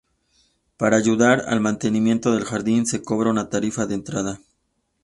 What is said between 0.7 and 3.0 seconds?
Para ayudar al mantenimiento del jardín,